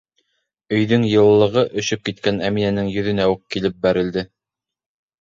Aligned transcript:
Өйҙөң 0.77 1.05
йылылығы 1.09 1.65
өшөп 1.83 2.03
киткән 2.11 2.41
Әминәнең 2.49 2.93
йөҙөнә 2.97 3.31
үк 3.37 3.47
килеп 3.57 3.81
бәрелде. 3.89 4.29